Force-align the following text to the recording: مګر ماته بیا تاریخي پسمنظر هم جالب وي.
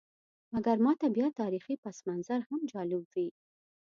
مګر 0.53 0.75
ماته 0.85 1.07
بیا 1.15 1.27
تاریخي 1.41 1.75
پسمنظر 1.83 2.39
هم 2.49 2.59
جالب 2.71 3.03
وي. 3.13 3.27